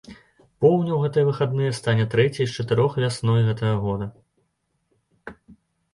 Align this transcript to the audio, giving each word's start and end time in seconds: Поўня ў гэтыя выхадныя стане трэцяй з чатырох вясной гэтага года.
Поўня 0.63 0.91
ў 0.93 1.01
гэтыя 1.03 1.27
выхадныя 1.27 1.75
стане 1.81 2.05
трэцяй 2.15 2.45
з 2.49 2.57
чатырох 2.63 2.97
вясной 3.03 3.41
гэтага 3.51 3.77
года. 3.85 4.11